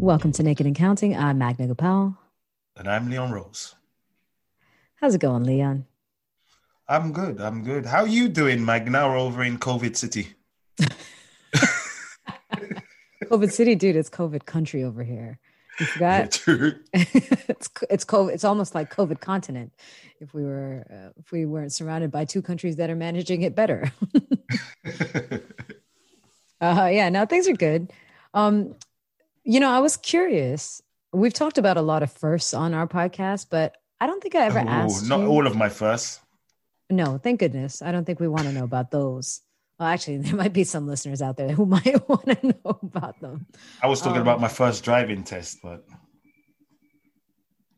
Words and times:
Welcome 0.00 0.32
to 0.32 0.42
Naked 0.42 0.64
and 0.64 0.74
Counting. 0.74 1.14
I'm 1.14 1.36
Magna 1.36 1.66
Gopal. 1.66 2.16
And 2.74 2.88
I'm 2.88 3.10
Leon 3.10 3.32
Rose. 3.32 3.74
How's 4.94 5.14
it 5.14 5.20
going, 5.20 5.44
Leon? 5.44 5.84
I'm 6.88 7.12
good. 7.12 7.38
I'm 7.38 7.62
good. 7.62 7.84
How 7.84 8.04
are 8.04 8.08
you 8.08 8.30
doing, 8.30 8.64
Magna, 8.64 9.14
over 9.14 9.42
in 9.42 9.58
COVID 9.58 9.98
City? 9.98 10.28
COVID 13.24 13.52
City, 13.52 13.74
dude, 13.74 13.94
it's 13.94 14.08
COVID 14.08 14.46
country 14.46 14.84
over 14.84 15.04
here. 15.04 15.38
You 15.78 15.84
forgot? 15.84 16.42
it's 16.94 17.68
it's 17.90 18.06
COVID. 18.06 18.32
It's 18.32 18.44
almost 18.44 18.74
like 18.74 18.90
COVID 18.90 19.20
continent. 19.20 19.70
If 20.18 20.32
we 20.32 20.44
were 20.44 20.86
uh, 20.90 21.10
if 21.18 21.30
we 21.30 21.44
weren't 21.44 21.74
surrounded 21.74 22.10
by 22.10 22.24
two 22.24 22.40
countries 22.40 22.76
that 22.76 22.88
are 22.88 22.96
managing 22.96 23.42
it 23.42 23.54
better. 23.54 23.92
uh, 26.62 26.88
yeah, 26.90 27.10
no, 27.10 27.26
things 27.26 27.46
are 27.48 27.52
good. 27.52 27.92
Um, 28.32 28.76
you 29.50 29.58
know, 29.58 29.70
I 29.70 29.80
was 29.80 29.96
curious. 29.96 30.80
We've 31.12 31.32
talked 31.34 31.58
about 31.58 31.76
a 31.76 31.82
lot 31.82 32.02
of 32.04 32.12
firsts 32.12 32.54
on 32.54 32.72
our 32.72 32.86
podcast, 32.86 33.46
but 33.50 33.74
I 34.00 34.06
don't 34.06 34.22
think 34.22 34.34
I 34.36 34.46
ever 34.46 34.60
Ooh, 34.60 34.68
asked. 34.68 35.08
Not 35.08 35.20
you. 35.20 35.26
all 35.26 35.46
of 35.46 35.56
my 35.56 35.68
firsts. 35.68 36.20
No, 36.88 37.18
thank 37.18 37.40
goodness. 37.40 37.82
I 37.82 37.90
don't 37.90 38.04
think 38.04 38.20
we 38.20 38.28
want 38.28 38.44
to 38.46 38.52
know 38.52 38.64
about 38.64 38.90
those. 38.92 39.40
Well, 39.78 39.88
actually, 39.88 40.18
there 40.24 40.36
might 40.36 40.52
be 40.52 40.62
some 40.64 40.86
listeners 40.86 41.20
out 41.20 41.36
there 41.36 41.50
who 41.50 41.66
might 41.76 41.98
want 42.08 42.26
to 42.30 42.38
know 42.64 42.78
about 42.82 43.18
them. 43.20 43.46
I 43.82 43.88
was 43.88 44.00
talking 44.00 44.22
Um, 44.22 44.22
about 44.22 44.40
my 44.40 44.48
first 44.48 44.84
driving 44.84 45.24
test, 45.24 45.58
but 45.62 45.84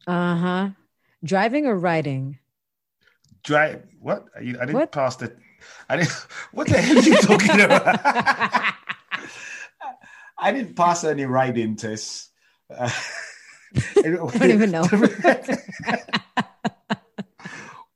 Uh 0.07 0.37
huh. 0.37 0.69
Driving 1.25 1.67
or 1.67 1.77
riding? 1.79 2.39
drive 3.45 3.83
what? 3.99 4.27
I, 4.37 4.43
didn't 4.45 4.73
What? 4.75 4.93
pass 4.93 5.17
the. 5.17 5.33
I 5.89 5.97
didn't. 5.97 6.13
What 6.53 6.69
the 6.69 6.77
hell 6.79 6.99
are 6.99 7.01
you 7.01 7.17
talking 7.17 7.61
about? 7.61 8.75
I 10.43 10.51
didn't 10.51 10.75
pass 10.75 11.05
any 11.05 11.25
writing 11.25 11.77
tests. 11.77 12.31
Uh, 12.69 12.91
I 13.97 14.03
don't 14.03 14.43
even 14.43 14.73
know. 14.73 14.83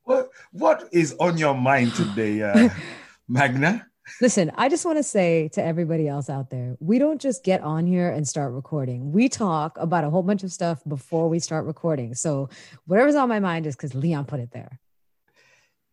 what 0.05 0.31
What 0.53 0.89
is 0.93 1.17
on 1.19 1.39
your 1.39 1.55
mind 1.55 1.95
today, 1.95 2.43
uh, 2.43 2.69
Magna? 3.29 3.87
Listen, 4.21 4.53
I 4.55 4.69
just 4.69 4.85
want 4.85 4.99
to 4.99 5.03
say 5.03 5.49
to 5.55 5.63
everybody 5.63 6.07
else 6.07 6.31
out 6.31 6.51
there, 6.51 6.77
we 6.79 7.01
don't 7.01 7.21
just 7.21 7.43
get 7.43 7.63
on 7.63 7.85
here 7.85 8.09
and 8.09 8.27
start 8.29 8.53
recording. 8.53 9.11
We 9.11 9.29
talk 9.29 9.77
about 9.81 10.05
a 10.05 10.11
whole 10.11 10.23
bunch 10.23 10.45
of 10.45 10.53
stuff 10.53 10.81
before 10.87 11.29
we 11.29 11.41
start 11.41 11.67
recording. 11.67 12.15
So 12.15 12.49
whatever's 12.87 13.17
on 13.17 13.29
my 13.29 13.41
mind 13.41 13.67
is 13.67 13.75
because 13.75 13.97
Leon 13.97 14.27
put 14.27 14.39
it 14.39 14.53
there. 14.53 14.79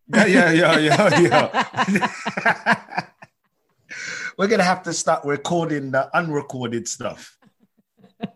Yeah, 0.06 0.26
yeah, 0.26 0.52
yeah, 0.52 0.78
yeah, 0.78 1.84
yeah. 1.88 3.06
We're 4.36 4.48
gonna 4.48 4.64
have 4.64 4.82
to 4.84 4.92
start 4.92 5.24
recording 5.24 5.90
the 5.90 6.14
unrecorded 6.16 6.88
stuff. 6.88 7.36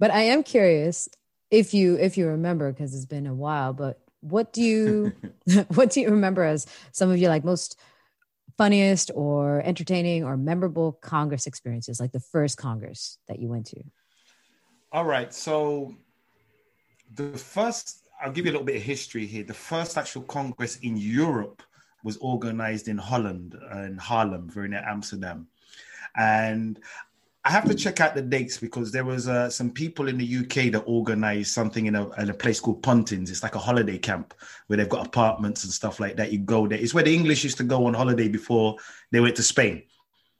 But 0.00 0.10
I 0.10 0.22
am 0.22 0.42
curious 0.42 1.08
if 1.50 1.72
you 1.72 1.96
if 1.96 2.18
you 2.18 2.26
remember 2.26 2.72
because 2.72 2.94
it's 2.94 3.06
been 3.06 3.26
a 3.26 3.34
while. 3.34 3.72
But 3.72 4.00
what 4.20 4.52
do 4.52 4.60
you 4.60 5.12
what 5.74 5.90
do 5.90 6.00
you 6.00 6.10
remember 6.10 6.42
as 6.42 6.66
some 6.92 7.10
of 7.10 7.16
your 7.18 7.30
like 7.30 7.44
most 7.44 7.78
funniest 8.58 9.10
or 9.14 9.62
entertaining 9.62 10.24
or 10.24 10.36
memorable 10.36 10.92
Congress 10.92 11.46
experiences, 11.46 12.00
like 12.00 12.12
the 12.12 12.20
first 12.20 12.58
Congress 12.58 13.18
that 13.28 13.38
you 13.38 13.48
went 13.48 13.66
to? 13.66 13.82
All 14.92 15.04
right, 15.04 15.32
so 15.34 15.94
the 17.14 17.36
first, 17.38 18.06
I'll 18.22 18.30
give 18.30 18.44
you 18.44 18.52
a 18.52 18.54
little 18.54 18.66
bit 18.66 18.76
of 18.76 18.82
history 18.82 19.26
here. 19.26 19.42
The 19.42 19.54
first 19.54 19.98
actual 19.98 20.22
Congress 20.22 20.76
in 20.82 20.96
Europe 20.96 21.62
was 22.04 22.16
organized 22.18 22.86
in 22.86 22.98
Holland, 22.98 23.58
uh, 23.74 23.78
in 23.78 23.98
Haarlem, 23.98 24.48
very 24.52 24.68
near 24.68 24.84
Amsterdam. 24.86 25.48
And 26.16 26.78
I 27.46 27.50
have 27.50 27.64
to 27.64 27.74
check 27.74 28.00
out 28.00 28.14
the 28.14 28.22
dates 28.22 28.56
because 28.56 28.92
there 28.92 29.04
was 29.04 29.28
uh, 29.28 29.50
some 29.50 29.70
people 29.70 30.08
in 30.08 30.16
the 30.16 30.36
UK 30.38 30.72
that 30.72 30.84
organized 30.86 31.52
something 31.52 31.86
in 31.86 31.94
a, 31.94 32.10
in 32.20 32.30
a 32.30 32.34
place 32.34 32.60
called 32.60 32.82
Pontins. 32.82 33.30
It's 33.30 33.42
like 33.42 33.54
a 33.54 33.58
holiday 33.58 33.98
camp 33.98 34.32
where 34.66 34.76
they've 34.76 34.88
got 34.88 35.06
apartments 35.06 35.64
and 35.64 35.72
stuff 35.72 35.98
like 35.98 36.16
that. 36.16 36.32
You 36.32 36.38
go 36.38 36.66
there. 36.66 36.78
It's 36.78 36.94
where 36.94 37.04
the 37.04 37.14
English 37.14 37.42
used 37.42 37.58
to 37.58 37.64
go 37.64 37.86
on 37.86 37.94
holiday 37.94 38.28
before 38.28 38.76
they 39.10 39.20
went 39.20 39.36
to 39.36 39.42
Spain. 39.42 39.82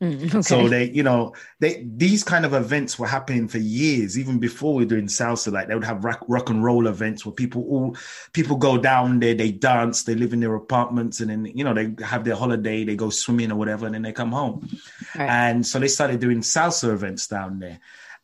Mm, 0.04 0.26
okay. 0.26 0.42
So 0.42 0.68
they, 0.68 0.90
you 0.90 1.02
know, 1.02 1.34
they 1.60 1.86
these 1.86 2.22
kind 2.22 2.44
of 2.44 2.52
events 2.52 2.98
were 2.98 3.06
happening 3.06 3.48
for 3.48 3.58
years, 3.58 4.18
even 4.18 4.38
before 4.38 4.74
we 4.74 4.84
were 4.84 4.88
doing 4.88 5.06
salsa. 5.06 5.50
Like 5.50 5.68
they 5.68 5.74
would 5.74 5.84
have 5.84 6.04
rock, 6.04 6.24
rock 6.28 6.50
and 6.50 6.62
roll 6.62 6.86
events 6.86 7.24
where 7.24 7.32
people 7.32 7.62
all 7.62 7.96
people 8.32 8.56
go 8.56 8.76
down 8.76 9.20
there, 9.20 9.34
they 9.34 9.50
dance, 9.50 10.02
they 10.02 10.14
live 10.14 10.32
in 10.32 10.40
their 10.40 10.54
apartments, 10.54 11.20
and 11.20 11.30
then 11.30 11.46
you 11.46 11.64
know 11.64 11.72
they 11.72 11.94
have 12.04 12.24
their 12.24 12.36
holiday, 12.36 12.84
they 12.84 12.96
go 12.96 13.10
swimming 13.10 13.50
or 13.50 13.56
whatever, 13.56 13.86
and 13.86 13.94
then 13.94 14.02
they 14.02 14.12
come 14.12 14.32
home. 14.32 14.68
Right. 15.14 15.28
And 15.28 15.66
so 15.66 15.78
they 15.78 15.88
started 15.88 16.20
doing 16.20 16.40
salsa 16.40 16.92
events 16.92 17.26
down 17.26 17.58
there, 17.58 17.80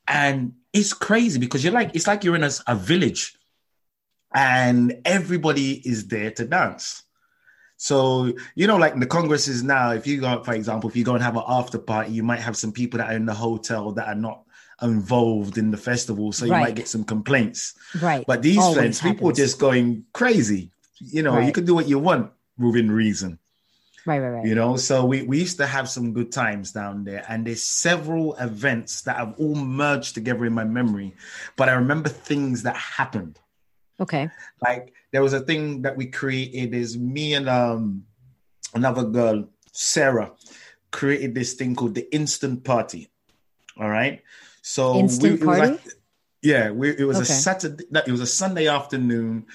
and 0.07 0.55
it's 0.73 0.93
crazy 0.93 1.39
because 1.39 1.65
you're 1.65 1.73
like 1.73 1.93
it's 1.95 2.07
like 2.07 2.25
you're 2.25 2.37
in 2.37 2.45
a, 2.45 2.51
a 2.67 2.75
village, 2.77 3.35
and 4.35 5.01
everybody 5.05 5.73
is 5.73 6.09
there 6.09 6.31
to 6.33 6.45
dance. 6.45 7.05
So, 7.83 8.35
you 8.57 8.67
know, 8.67 8.77
like 8.77 9.01
the 9.01 9.07
congresses 9.07 9.63
now, 9.63 9.93
if 9.93 10.07
you 10.07 10.21
go, 10.21 10.43
for 10.43 10.53
example, 10.53 10.91
if 10.91 10.95
you 10.97 11.03
go 11.03 11.15
and 11.15 11.23
have 11.23 11.37
an 11.37 11.45
after 11.49 11.79
party, 11.79 12.13
you 12.13 12.23
might 12.23 12.41
have 12.41 12.55
some 12.55 12.73
people 12.73 12.99
that 12.99 13.09
are 13.09 13.17
in 13.17 13.25
the 13.25 13.33
hotel 13.33 13.91
that 13.93 14.07
are 14.07 14.15
not 14.15 14.43
involved 14.83 15.57
in 15.57 15.71
the 15.71 15.79
festival. 15.79 16.31
So 16.31 16.45
you 16.45 16.53
Right. 16.53 16.61
might 16.61 16.75
get 16.75 16.89
some 16.89 17.05
complaints. 17.05 17.73
right. 17.99 18.27
But 18.27 18.43
these 18.43 18.59
Always 18.59 18.77
events, 18.77 19.01
people 19.01 19.31
are 19.31 19.33
just 19.33 19.59
going 19.59 20.05
crazy. 20.13 20.71
You 20.99 21.23
know, 21.23 21.39
you 21.39 21.53
can 21.53 21.65
do 21.65 21.75
what 21.75 21.89
you 21.89 21.99
want 21.99 22.31
within 22.59 22.91
reason, 22.91 23.39
right, 24.05 24.19
right, 24.19 24.29
right. 24.29 24.45
you 24.45 24.55
know. 24.55 24.77
So 24.77 25.07
we, 25.07 25.23
we 25.23 25.39
used 25.39 25.57
to 25.57 25.67
have 25.67 25.89
some 25.89 26.13
good 26.13 26.31
times 26.31 26.73
down 26.73 27.05
there. 27.05 27.25
And 27.31 27.47
there's 27.47 27.63
several 27.63 28.37
events 28.37 29.01
that 29.03 29.17
have 29.17 29.37
all 29.39 29.55
merged 29.55 30.13
together 30.13 30.45
in 30.45 30.53
my 30.53 30.65
memory. 30.65 31.15
But 31.57 31.71
I 31.71 31.73
remember 31.73 32.11
things 32.11 32.63
that 32.65 32.77
happened 32.77 33.39
Okay. 34.01 34.31
like 34.63 34.95
there 35.13 35.23
was 35.23 35.33
a 35.35 35.41
thing 35.41 35.83
that 35.83 35.97
we 35.97 36.07
created 36.07 36.75
is 36.75 36.97
me 36.97 37.35
and 37.35 37.49
um 37.49 38.05
another 38.75 39.05
girl 39.05 39.49
sarah 39.73 40.33
created 40.91 41.35
this 41.35 41.55
thing 41.55 41.75
called 41.77 41.95
the 41.95 42.13
instant 42.13 42.65
party. 42.65 43.09
All 43.77 43.89
right? 43.89 44.23
So 44.63 44.99
Instant 44.99 45.41
it 45.41 45.45
party? 45.45 45.73
like- 45.73 45.81
yeah 46.43 46.71
we, 46.71 46.89
it 46.91 47.05
was 47.05 47.19
a 47.21 47.25
saturday 47.27 47.85
no, 47.91 48.01
it 48.07 48.11
was 48.11 48.21
a 48.21 48.27
sunday 48.27 48.67
afternoon. 48.67 49.47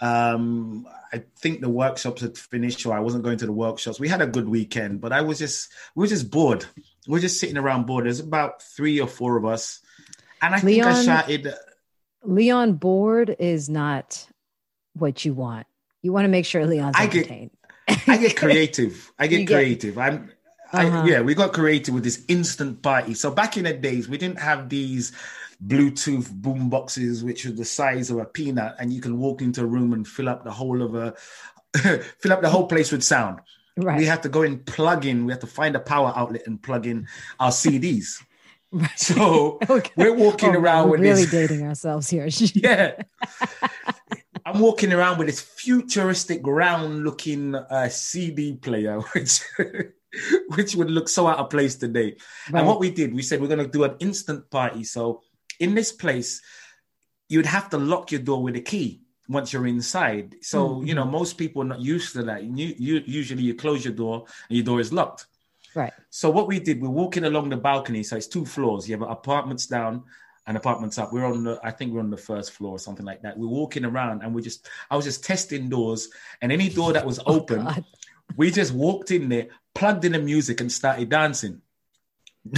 Um 0.00 0.86
i 1.12 1.22
think 1.38 1.60
the 1.60 1.70
workshops 1.70 2.20
had 2.20 2.36
finished 2.36 2.84
or 2.84 2.92
i 2.92 3.00
wasn't 3.00 3.24
going 3.24 3.38
to 3.38 3.46
the 3.46 3.52
workshops. 3.52 3.98
We 3.98 4.08
had 4.08 4.20
a 4.20 4.26
good 4.26 4.48
weekend 4.48 5.00
but 5.00 5.12
i 5.12 5.20
was 5.22 5.38
just 5.38 5.72
we 5.94 6.02
were 6.02 6.08
just 6.08 6.30
bored. 6.30 6.64
We 7.08 7.12
were 7.12 7.20
just 7.20 7.40
sitting 7.40 7.56
around 7.56 7.86
bored. 7.86 8.04
There's 8.04 8.20
about 8.20 8.62
three 8.62 9.00
or 9.00 9.06
four 9.08 9.36
of 9.36 9.44
us. 9.46 9.80
And 10.42 10.54
i 10.54 10.58
think 10.60 10.84
i 10.84 11.02
shouted 11.02 11.54
Leon 12.26 12.74
bored 12.74 13.34
is 13.38 13.68
not 13.68 14.26
what 14.94 15.24
you 15.24 15.34
want. 15.34 15.66
You 16.02 16.12
want 16.12 16.24
to 16.24 16.28
make 16.28 16.46
sure 16.46 16.66
Leon's 16.66 16.94
I 16.98 17.06
get- 17.06 17.26
entertained. 17.30 17.50
I 18.08 18.16
get 18.16 18.36
creative. 18.36 19.12
I 19.18 19.26
get 19.26 19.46
get- 19.46 19.54
creative. 19.54 19.98
I'm, 19.98 20.30
Uh-huh. 20.72 21.02
I, 21.02 21.06
yeah, 21.06 21.20
we 21.20 21.34
got 21.34 21.52
creative 21.52 21.94
with 21.94 22.02
this 22.04 22.24
instant 22.28 22.82
party. 22.82 23.14
So 23.14 23.30
back 23.30 23.56
in 23.56 23.64
the 23.64 23.72
days, 23.72 24.08
we 24.08 24.18
didn't 24.18 24.40
have 24.40 24.68
these 24.68 25.12
Bluetooth 25.64 26.30
boom 26.32 26.68
boxes, 26.68 27.22
which 27.24 27.46
are 27.46 27.52
the 27.52 27.64
size 27.64 28.10
of 28.10 28.18
a 28.18 28.24
peanut, 28.24 28.74
and 28.78 28.92
you 28.92 29.00
can 29.00 29.18
walk 29.18 29.40
into 29.42 29.62
a 29.62 29.66
room 29.66 29.92
and 29.92 30.06
fill 30.06 30.28
up 30.28 30.42
the 30.44 30.50
whole 30.50 30.82
of 30.82 30.94
a, 30.94 31.14
fill 32.18 32.32
up 32.32 32.42
the 32.42 32.50
whole 32.50 32.66
place 32.66 32.90
with 32.92 33.02
sound. 33.04 33.40
right. 33.76 33.98
We 33.98 34.04
had 34.06 34.22
to 34.24 34.28
go 34.28 34.42
and 34.42 34.64
plug 34.66 35.06
in. 35.06 35.24
We 35.26 35.32
had 35.32 35.40
to 35.42 35.46
find 35.46 35.76
a 35.76 35.80
power 35.80 36.12
outlet 36.16 36.42
and 36.46 36.60
plug 36.62 36.86
in 36.86 37.06
our 37.38 37.50
CDs. 37.52 38.22
So 38.96 39.58
Okay. 39.68 39.90
we're 39.96 40.14
walking 40.14 40.54
Oh, 40.56 40.60
around 40.60 40.84
we're 40.86 40.92
with 40.92 41.00
really 41.00 41.24
this. 41.24 41.30
dating 41.30 41.66
ourselves 41.66 42.08
here. 42.10 42.28
Yeah. 42.54 43.02
I'm 44.44 44.60
walking 44.60 44.92
around 44.92 45.18
with 45.18 45.26
this 45.26 45.40
futuristic 45.40 46.40
round 46.46 47.02
looking 47.04 47.54
uh, 47.56 47.88
CD 47.88 48.54
player, 48.56 49.00
which 49.12 49.40
which 50.54 50.76
would 50.76 50.90
look 50.90 51.08
so 51.08 51.26
out 51.26 51.38
of 51.38 51.50
place 51.50 51.74
today. 51.76 52.16
Right. 52.50 52.60
And 52.60 52.66
what 52.66 52.78
we 52.78 52.90
did, 52.90 53.12
we 53.12 53.22
said 53.22 53.40
we're 53.40 53.48
going 53.48 53.58
to 53.64 53.66
do 53.66 53.84
an 53.84 53.96
instant 53.98 54.48
party. 54.50 54.84
So 54.84 55.22
in 55.58 55.74
this 55.74 55.90
place, 55.92 56.42
you'd 57.28 57.46
have 57.46 57.68
to 57.70 57.78
lock 57.78 58.12
your 58.12 58.20
door 58.20 58.40
with 58.42 58.54
a 58.56 58.60
key 58.60 59.02
once 59.28 59.52
you're 59.52 59.66
inside. 59.66 60.36
So 60.42 60.80
you 60.82 60.94
know 60.94 61.04
most 61.04 61.34
people 61.38 61.62
are 61.62 61.66
not 61.74 61.80
used 61.80 62.12
to 62.14 62.22
that. 62.24 62.44
You, 62.44 62.74
you 62.78 63.02
usually 63.04 63.42
you 63.42 63.54
close 63.54 63.84
your 63.84 63.94
door 63.94 64.26
and 64.48 64.56
your 64.56 64.64
door 64.64 64.78
is 64.80 64.92
locked. 64.92 65.26
Right. 65.76 65.92
So 66.10 66.30
what 66.30 66.48
we 66.48 66.58
did, 66.58 66.80
we're 66.80 66.88
walking 66.88 67.24
along 67.24 67.50
the 67.50 67.56
balcony. 67.56 68.02
So 68.02 68.16
it's 68.16 68.26
two 68.26 68.44
floors. 68.44 68.88
You 68.88 68.98
have 68.98 69.08
apartments 69.08 69.66
down 69.66 70.02
and 70.46 70.56
apartments 70.56 70.98
up. 70.98 71.12
We're 71.12 71.24
on 71.26 71.44
the, 71.44 71.60
I 71.62 71.70
think 71.70 71.92
we're 71.92 72.00
on 72.00 72.10
the 72.10 72.16
first 72.16 72.52
floor 72.52 72.72
or 72.72 72.78
something 72.78 73.04
like 73.04 73.22
that. 73.22 73.38
We're 73.38 73.48
walking 73.48 73.84
around 73.84 74.22
and 74.22 74.34
we 74.34 74.42
just, 74.42 74.68
I 74.90 74.96
was 74.96 75.04
just 75.04 75.24
testing 75.24 75.68
doors, 75.68 76.08
and 76.40 76.52
any 76.52 76.68
door 76.68 76.92
that 76.92 77.04
was 77.04 77.18
oh, 77.26 77.36
open, 77.36 77.64
God. 77.64 77.84
we 78.36 78.50
just 78.50 78.72
walked 78.72 79.10
in 79.10 79.28
there, 79.28 79.48
plugged 79.74 80.04
in 80.04 80.12
the 80.12 80.18
music, 80.18 80.60
and 80.60 80.70
started 80.70 81.08
dancing. 81.08 81.60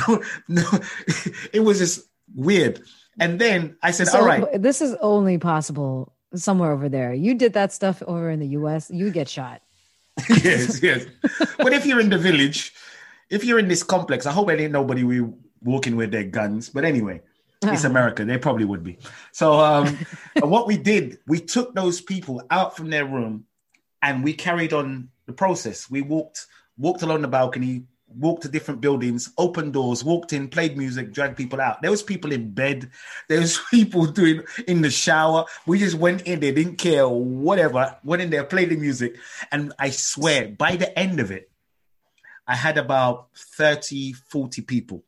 No, 0.07 0.23
no, 0.49 0.69
it 1.55 1.61
was 1.61 1.79
just 1.79 2.03
weird. 2.35 2.83
And 3.19 3.41
then 3.41 3.79
I 3.83 3.91
said, 3.91 4.09
So, 4.09 4.19
"All 4.19 4.27
right, 4.27 4.61
This 4.61 4.83
is 4.83 4.95
only 5.01 5.39
possible 5.39 6.13
somewhere 6.35 6.73
over 6.73 6.91
there. 6.91 7.15
You 7.15 7.35
did 7.35 7.55
that 7.55 7.73
stuff 7.73 8.03
over 8.07 8.29
in 8.29 8.39
the 8.39 8.49
US, 8.49 8.91
you 8.91 9.11
get 9.11 9.31
shot. 9.31 9.63
yes, 10.29 10.83
yes. 10.83 11.07
But 11.57 11.73
if 11.73 11.87
you're 11.87 12.01
in 12.01 12.11
the 12.11 12.19
village, 12.19 12.75
if 13.31 13.45
you're 13.45 13.59
in 13.59 13.69
this 13.69 13.83
complex, 13.83 14.27
I 14.27 14.33
hope 14.33 14.49
I 14.49 14.57
didn't 14.57 14.73
nobody 14.73 15.05
we 15.05 15.27
walking 15.63 15.97
with 15.97 16.11
their 16.11 16.25
guns. 16.25 16.69
But 16.71 16.85
anyway, 16.85 17.23
It's 17.63 17.85
America. 17.85 18.25
They 18.25 18.39
probably 18.39 18.65
would 18.65 18.85
be. 18.85 18.99
So 19.33 19.59
um, 19.59 19.99
what 20.41 20.67
we 20.67 20.77
did, 20.77 21.19
we 21.27 21.41
took 21.41 21.75
those 21.75 22.01
people 22.01 22.43
out 22.51 22.77
from 22.77 22.91
their 22.91 23.05
room, 23.05 23.45
and 24.01 24.23
we 24.23 24.33
carried 24.33 24.73
on 24.73 25.09
the 25.27 25.33
process. 25.33 25.91
We 25.91 26.03
walked 26.03 26.47
walked 26.77 27.03
along 27.03 27.23
the 27.23 27.29
balcony, 27.29 27.85
walked 28.07 28.43
to 28.43 28.49
different 28.49 28.81
buildings, 28.81 29.33
opened 29.37 29.73
doors, 29.73 30.05
walked 30.05 30.33
in, 30.33 30.49
played 30.49 30.77
music, 30.79 31.13
dragged 31.13 31.37
people 31.37 31.61
out. 31.61 31.83
There 31.83 31.91
was 31.91 32.03
people 32.03 32.33
in 32.33 32.53
bed. 32.53 32.91
There 33.29 33.41
was 33.41 33.59
people 33.71 34.07
doing 34.07 34.43
in 34.67 34.83
the 34.83 34.91
shower. 34.91 35.45
We 35.67 35.79
just 35.79 35.97
went 35.97 36.23
in 36.23 36.41
They 36.41 36.53
didn't 36.53 36.77
care, 36.77 37.09
whatever. 37.09 37.97
Went 38.05 38.23
in 38.23 38.31
there, 38.31 38.45
played 38.45 38.71
the 38.71 38.77
music. 38.77 39.17
And 39.51 39.73
I 39.79 39.91
swear, 39.91 40.49
by 40.49 40.77
the 40.77 40.97
end 40.99 41.21
of 41.21 41.31
it, 41.31 41.51
I 42.49 42.57
had 42.57 42.79
about 42.79 43.29
30, 43.37 44.15
40 44.15 44.63
people. 44.63 45.05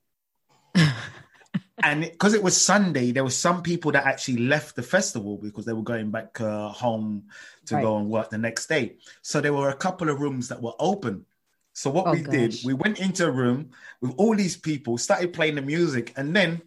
and 1.83 2.03
because 2.03 2.35
it, 2.35 2.39
it, 2.39 2.43
was 2.43 2.61
Sunday, 2.61 3.13
there 3.13 3.25
were 3.25 3.31
some 3.31 3.63
people 3.63 3.93
that 3.93 4.05
actually 4.05 4.37
left 4.37 4.77
the 4.77 4.83
festival 4.83 5.39
because 5.39 5.65
they 5.65 5.73
were 5.73 5.83
going 5.83 6.11
back 6.11 6.39
uh, 6.41 6.69
home 6.69 7.25
to 7.65 7.77
right. 7.77 7.83
go 7.83 7.97
and 7.97 8.11
work 8.11 8.29
the 8.29 8.37
next 8.37 8.67
day. 8.67 8.97
So 9.23 9.41
there 9.41 9.55
were 9.55 9.71
a 9.71 9.77
couple 9.77 10.11
of 10.11 10.21
rooms 10.21 10.49
that 10.49 10.61
were 10.61 10.75
open. 10.79 11.25
So 11.73 11.91
what 11.91 12.09
oh, 12.09 12.13
we 12.13 12.21
gosh. 12.21 12.35
did, 12.35 12.57
we 12.63 12.75
went 12.75 13.01
into 13.01 13.27
a 13.27 13.31
room 13.31 13.71
with 14.03 14.13
all 14.19 14.37
these 14.37 14.59
people, 14.59 14.99
started 14.99 15.33
playing 15.33 15.55
the 15.55 15.63
music, 15.63 16.13
and 16.17 16.37
then 16.37 16.61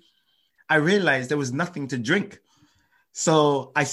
I 0.68 0.78
realized 0.78 1.30
there 1.30 1.38
was 1.38 1.54
nothing 1.54 1.90
to 1.90 2.00
drink. 2.00 2.40
So 3.12 3.72
I 3.76 3.86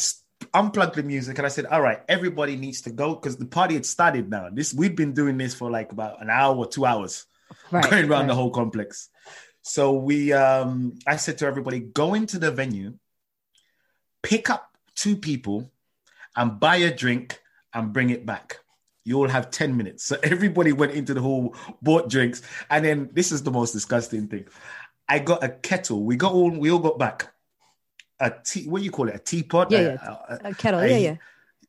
unplugged 0.54 0.96
the 0.96 1.02
music 1.02 1.38
and 1.38 1.46
I 1.46 1.50
said, 1.50 1.66
"All 1.66 1.80
right, 1.80 2.00
everybody 2.08 2.56
needs 2.56 2.82
to 2.82 2.90
go 2.90 3.14
because 3.14 3.36
the 3.36 3.46
party 3.46 3.74
had 3.74 3.86
started 3.86 4.30
now. 4.30 4.48
This 4.52 4.74
we've 4.74 4.96
been 4.96 5.12
doing 5.12 5.36
this 5.38 5.54
for 5.54 5.70
like 5.70 5.92
about 5.92 6.22
an 6.22 6.30
hour 6.30 6.56
or 6.56 6.66
two 6.66 6.86
hours, 6.86 7.26
right, 7.70 7.88
going 7.88 8.10
around 8.10 8.20
right. 8.22 8.28
the 8.28 8.34
whole 8.34 8.50
complex." 8.50 9.08
So 9.62 9.92
we, 9.92 10.32
um, 10.32 10.98
I 11.06 11.16
said 11.16 11.38
to 11.38 11.46
everybody, 11.46 11.80
"Go 11.80 12.14
into 12.14 12.38
the 12.38 12.50
venue, 12.50 12.94
pick 14.22 14.50
up 14.50 14.76
two 14.94 15.16
people, 15.16 15.70
and 16.36 16.58
buy 16.58 16.76
a 16.76 16.94
drink 16.94 17.40
and 17.72 17.92
bring 17.92 18.10
it 18.10 18.26
back." 18.26 18.60
you 19.04 19.16
all 19.16 19.28
have 19.28 19.50
10 19.50 19.76
minutes. 19.76 20.04
So 20.04 20.18
everybody 20.22 20.72
went 20.72 20.92
into 20.92 21.14
the 21.14 21.20
hall, 21.20 21.56
bought 21.82 22.08
drinks, 22.08 22.42
and 22.68 22.84
then 22.84 23.10
this 23.12 23.32
is 23.32 23.42
the 23.42 23.50
most 23.50 23.72
disgusting 23.72 24.28
thing. 24.28 24.46
I 25.08 25.18
got 25.18 25.42
a 25.42 25.48
kettle. 25.48 26.04
We 26.04 26.16
got 26.16 26.32
all 26.32 26.50
we 26.50 26.70
all 26.70 26.78
got 26.78 26.98
back. 26.98 27.32
A 28.20 28.30
tea, 28.44 28.68
what 28.68 28.78
do 28.78 28.84
you 28.84 28.90
call 28.90 29.08
it? 29.08 29.14
A 29.14 29.18
teapot? 29.18 29.70
Yeah, 29.70 29.78
a, 29.78 29.82
yeah. 29.82 30.16
A, 30.28 30.48
a 30.50 30.54
kettle. 30.54 30.80
A, 30.80 30.88
yeah, 30.88 30.96
yeah. 30.96 31.16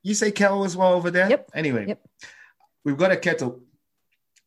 You 0.03 0.13
say 0.13 0.31
kettle 0.31 0.63
as 0.63 0.75
well 0.75 0.93
over 0.93 1.11
there? 1.11 1.29
Yep. 1.29 1.51
Anyway, 1.53 1.87
yep. 1.87 2.01
we've 2.83 2.97
got 2.97 3.11
a 3.11 3.17
kettle. 3.17 3.61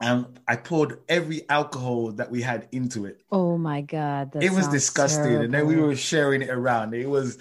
And 0.01 0.39
I 0.47 0.57
poured 0.57 0.99
every 1.09 1.49
alcohol 1.49 2.13
that 2.13 2.31
we 2.31 2.43
had 2.43 2.69
into 2.73 3.07
it. 3.07 3.23
Oh 3.31 3.57
my 3.57 3.81
god. 3.81 4.37
it 4.37 4.51
was 4.51 4.69
disgusting. 4.69 5.25
Terrible. 5.25 5.45
And 5.45 5.55
then 5.55 5.67
we 5.67 5.77
were 5.77 5.97
sharing 5.97 6.43
it 6.43 6.51
around. 6.51 6.95
It 6.95 7.09
was 7.09 7.39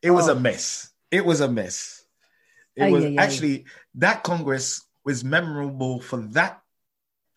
it 0.00 0.10
was 0.10 0.28
oh. 0.28 0.32
a 0.32 0.40
mess. 0.40 0.90
It 1.10 1.24
was 1.24 1.40
a 1.40 1.48
mess. 1.48 2.04
It 2.76 2.92
was 2.92 3.04
actually 3.18 3.64
that 3.96 4.22
Congress 4.22 4.84
was 5.04 5.24
memorable 5.24 6.00
for 6.00 6.18
that 6.38 6.62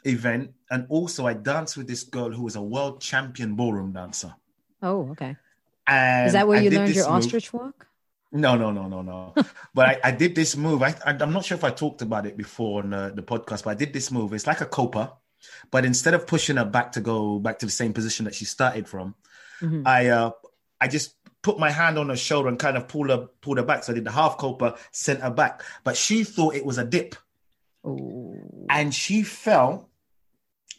event. 0.06 0.51
And 0.69 0.85
also, 0.89 1.25
I 1.25 1.33
danced 1.33 1.77
with 1.77 1.88
this 1.88 2.03
girl 2.03 2.31
who 2.31 2.44
was 2.44 2.56
a 2.56 2.62
world 2.62 3.01
champion 3.01 3.56
ballroom 3.56 3.91
dancer. 3.91 4.35
Oh, 4.81 5.09
okay. 5.12 5.35
And 5.88 6.28
Is 6.28 6.33
that 6.33 6.48
where 6.48 6.60
I 6.60 6.62
you 6.62 6.72
learned 6.72 6.95
your 6.95 7.06
move. 7.06 7.16
ostrich 7.16 7.51
walk? 7.54 7.88
No, 8.31 8.56
no, 8.56 8.72
no, 8.72 8.88
no, 8.88 9.01
no. 9.01 9.33
but 9.74 9.89
I, 9.89 10.00
I, 10.06 10.12
did 10.12 10.36
this 10.36 10.56
move. 10.56 10.81
I, 10.83 10.95
am 11.06 11.33
not 11.33 11.44
sure 11.44 11.57
if 11.57 11.63
I 11.63 11.69
talked 11.69 12.01
about 12.01 12.25
it 12.25 12.38
before 12.38 12.81
on 12.81 12.92
the, 12.92 13.12
the 13.13 13.22
podcast, 13.22 13.63
but 13.63 13.72
I 13.72 13.74
did 13.74 13.92
this 13.92 14.10
move. 14.10 14.33
It's 14.33 14.48
like 14.48 14.62
a 14.62 14.66
copa, 14.66 15.13
but 15.69 15.83
instead 15.83 16.13
of 16.13 16.28
pushing 16.28 16.56
her 16.56 16.66
back 16.66 16.94
to 16.94 17.01
go 17.01 17.39
back 17.39 17.60
to 17.60 17.66
the 17.66 17.72
same 17.72 17.92
position 17.92 18.25
that 18.25 18.36
she 18.36 18.45
started 18.45 18.88
from, 18.88 19.16
mm-hmm. 19.62 19.83
I 19.86 20.07
uh, 20.07 20.31
I 20.80 20.88
just 20.88 21.16
put 21.42 21.60
my 21.60 21.72
hand 21.72 21.98
on 21.98 22.07
her 22.07 22.16
shoulder 22.16 22.48
and 22.48 22.57
kind 22.57 22.77
of 22.77 22.88
pull 22.88 23.10
her 23.10 23.27
pull 23.42 23.57
her 23.57 23.63
back. 23.63 23.84
So 23.84 23.92
I 23.92 23.95
did 23.95 24.06
the 24.06 24.12
half 24.12 24.38
copa, 24.38 24.77
sent 24.92 25.22
her 25.22 25.30
back, 25.31 25.63
but 25.84 25.98
she 25.98 26.24
thought 26.24 26.56
it 26.56 26.66
was 26.66 26.77
a 26.77 26.86
dip. 26.86 27.16
Ooh. 27.86 28.68
and 28.69 28.94
she 28.94 29.24
fell 29.24 29.89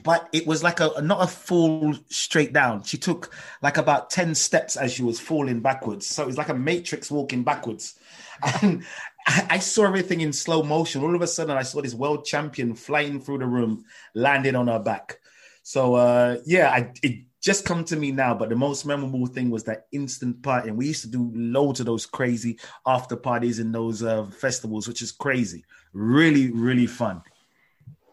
but 0.03 0.29
it 0.33 0.47
was 0.47 0.63
like 0.63 0.81
a 0.81 1.01
not 1.03 1.23
a 1.23 1.27
fall 1.27 1.95
straight 2.09 2.53
down 2.53 2.83
she 2.83 2.97
took 2.97 3.35
like 3.63 3.77
about 3.77 4.11
10 4.11 4.35
steps 4.35 4.77
as 4.77 4.93
she 4.93 5.03
was 5.03 5.21
falling 5.21 5.61
backwards 5.61 6.07
so 6.07 6.23
it 6.23 6.27
was 6.27 6.39
like 6.39 6.49
a 6.49 6.55
matrix 6.55 7.11
walking 7.11 7.43
backwards 7.43 7.99
and 8.63 8.85
I 9.25 9.61
saw 9.61 9.85
everything 9.85 10.21
in 10.21 10.33
slow 10.33 10.63
motion 10.63 11.03
all 11.03 11.15
of 11.15 11.23
a 11.23 11.27
sudden 11.27 11.57
i 11.57 11.63
saw 11.63 11.81
this 11.81 11.95
world 11.95 12.25
champion 12.25 12.75
flying 12.75 13.21
through 13.21 13.39
the 13.39 13.47
room 13.47 13.85
landing 14.15 14.57
on 14.57 14.69
her 14.69 14.81
back 14.81 15.19
so 15.63 15.95
uh 15.95 16.39
yeah 16.45 16.71
I, 16.71 16.93
it 17.03 17.25
just 17.41 17.65
come 17.65 17.85
to 17.85 17.97
me 17.97 18.11
now 18.11 18.35
but 18.35 18.49
the 18.49 18.57
most 18.57 18.85
memorable 18.85 19.27
thing 19.27 19.51
was 19.51 19.65
that 19.65 19.87
instant 19.93 20.43
partying 20.43 20.77
we 20.77 20.89
used 20.89 21.03
to 21.03 21.09
do 21.09 21.31
loads 21.35 21.81
of 21.81 21.87
those 21.87 22.07
crazy 22.07 22.59
after 22.85 23.15
parties 23.15 23.61
in 23.61 23.71
those 23.71 24.03
uh, 24.03 24.25
festivals 24.27 24.89
which 24.89 25.03
is 25.03 25.13
crazy 25.13 25.65
really, 25.93 26.51
really 26.51 26.87
fun. 26.87 27.23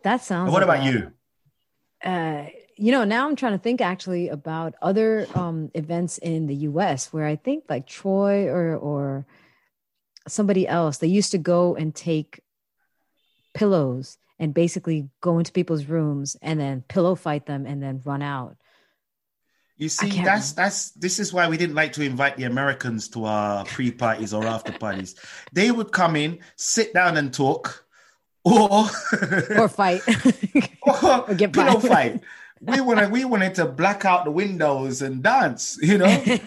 That 0.04 0.22
sounds. 0.22 0.52
what 0.52 0.66
like 0.66 0.80
about 0.80 0.92
you? 0.92 1.12
Uh, 2.04 2.46
you 2.76 2.92
know, 2.92 3.04
now 3.04 3.28
I'm 3.28 3.36
trying 3.36 3.54
to 3.54 3.60
think 3.60 3.82
actually 3.82 4.30
about 4.30 4.76
other 4.82 5.28
um, 5.36 5.70
events 5.74 6.18
in 6.18 6.48
the 6.48 6.56
U.S. 6.56 7.12
where 7.12 7.26
I 7.26 7.36
think 7.36 7.66
like 7.70 7.88
Troy 7.88 8.48
or 8.48 8.76
or 8.76 9.26
somebody 10.28 10.68
else 10.68 10.98
they 10.98 11.08
used 11.08 11.32
to 11.32 11.38
go 11.38 11.76
and 11.76 11.94
take 11.94 12.42
pillows 13.54 14.18
and 14.38 14.54
basically 14.54 15.10
go 15.22 15.38
into 15.38 15.52
people's 15.52 15.86
rooms 15.86 16.38
and 16.42 16.60
then 16.60 16.82
pillow 16.88 17.16
fight 17.16 17.46
them 17.46 17.66
and 17.66 17.84
then 17.84 18.02
run 18.06 18.22
out. 18.22 18.56
You 19.76 19.90
see, 19.90 20.08
that's 20.08 20.18
remember. 20.18 20.56
that's 20.56 20.92
this 20.92 21.20
is 21.20 21.32
why 21.32 21.48
we 21.48 21.58
didn't 21.58 21.76
like 21.76 21.94
to 21.94 22.02
invite 22.02 22.36
the 22.36 22.44
Americans 22.44 23.08
to 23.10 23.26
our 23.26 23.66
pre 23.66 23.92
parties 23.92 24.34
or 24.34 24.46
after 24.46 24.72
parties. 24.74 25.16
They 25.54 25.72
would 25.72 25.92
come 25.92 26.16
in, 26.16 26.40
sit 26.58 26.94
down 26.94 27.16
and 27.16 27.34
talk, 27.34 27.86
or 28.44 28.88
or 29.58 29.70
fight, 29.70 30.02
or, 30.82 31.30
or 31.30 31.36
get 31.36 31.54
pillow 31.54 31.80
fight. 31.80 32.22
We 32.62 32.82
wanted 32.82 33.12
we 33.12 33.26
wanted 33.26 33.56
to 33.56 33.66
black 33.66 34.06
out 34.06 34.26
the 34.26 34.32
windows 34.32 35.02
and 35.02 35.24
dance. 35.24 35.78
You 35.82 35.98
know. 36.00 36.24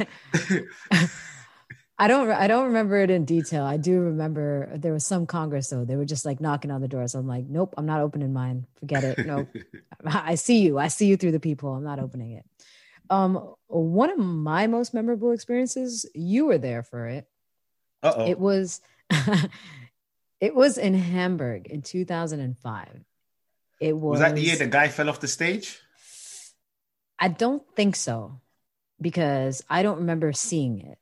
I 1.99 2.09
don't 2.09 2.31
I 2.31 2.49
don't 2.49 2.67
remember 2.67 2.97
it 2.99 3.11
in 3.11 3.25
detail. 3.25 3.65
I 3.65 3.77
do 3.77 4.01
remember 4.01 4.71
there 4.75 4.93
was 4.93 5.07
some 5.07 5.27
Congress 5.27 5.69
though. 5.69 5.85
They 5.85 5.95
were 5.95 6.05
just 6.05 6.27
like 6.27 6.41
knocking 6.41 6.71
on 6.71 6.81
the 6.81 6.89
doors. 6.89 7.15
I'm 7.15 7.29
like, 7.29 7.47
nope, 7.47 7.75
I'm 7.79 7.87
not 7.87 8.01
opening 8.01 8.33
mine. 8.33 8.67
Forget 8.81 9.05
it. 9.05 9.27
Nope. 9.27 9.49
I 10.05 10.35
see 10.35 10.59
you. 10.63 10.79
I 10.79 10.89
see 10.89 11.07
you 11.07 11.17
through 11.17 11.33
the 11.33 11.41
people. 11.41 11.73
I'm 11.75 11.85
not 11.85 12.01
opening 12.01 12.33
it. 12.33 12.45
Um, 13.09 13.55
one 13.69 14.11
of 14.11 14.19
my 14.19 14.67
most 14.67 14.95
memorable 14.95 15.33
experiences, 15.33 16.05
you 16.15 16.47
were 16.47 16.59
there 16.59 16.83
for 16.83 17.07
it. 17.07 17.29
Uh-oh. 18.03 18.27
It 18.27 18.39
was 18.39 18.81
it 20.43 20.57
was 20.57 20.77
in 20.77 20.95
Hamburg 20.95 21.69
in 21.69 21.83
2005. 21.83 23.05
It 23.81 23.97
was 23.97 24.11
Was 24.11 24.21
that 24.21 24.35
the 24.35 24.41
year 24.41 24.57
the 24.57 24.67
guy 24.67 24.89
fell 24.89 25.09
off 25.09 25.21
the 25.21 25.29
stage? 25.29 25.79
I 27.17 27.29
don't 27.29 27.63
think 27.77 27.95
so 27.95 28.41
because 29.01 29.63
I 29.71 29.85
don't 29.85 29.99
remember 29.99 30.33
seeing 30.33 30.81
it. 30.81 30.99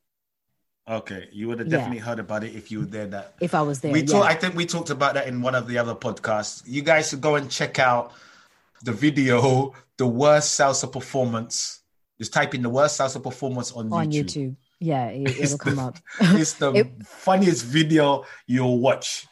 Okay, 0.87 1.29
you 1.33 1.49
would 1.49 1.61
have 1.61 1.71
definitely 1.71 1.99
yeah. 1.99 2.05
heard 2.05 2.19
about 2.19 2.45
it 2.45 2.55
if 2.55 2.71
you 2.71 2.81
were 2.81 2.85
there. 2.85 3.07
That 3.07 3.35
if 3.41 3.55
I 3.55 3.63
was 3.63 3.81
there, 3.81 3.93
we 3.93 4.03
yeah. 4.03 4.21
I 4.21 4.35
think 4.35 4.57
we 4.57 4.67
talked 4.67 4.91
about 4.91 5.15
that 5.15 5.27
in 5.27 5.41
one 5.41 5.55
of 5.55 5.67
the 5.69 5.79
other 5.79 5.95
podcasts. 5.95 6.63
You 6.67 6.83
guys 6.83 7.09
should 7.09 7.21
go 7.23 7.37
and 7.37 7.51
check 7.51 7.79
out 7.79 8.13
the 8.83 8.93
video, 8.93 9.73
the 9.97 10.07
worst 10.07 10.59
salsa 10.59 10.91
performance 10.91 11.81
just 12.21 12.35
type 12.35 12.55
in 12.55 12.61
the 12.61 12.69
worst 12.69 13.01
salsa 13.01 13.23
performance 13.23 13.73
on, 13.73 13.91
on 13.91 14.11
YouTube. 14.11 14.25
YouTube. 14.25 14.57
Yeah, 14.81 15.09
it, 15.09 15.39
will 15.51 15.59
come 15.59 15.79
up. 15.79 15.99
it's 16.21 16.55
the 16.55 16.73
it, 16.73 17.07
funniest 17.07 17.65
video 17.65 18.25
you'll 18.47 18.79
watch. 18.79 19.27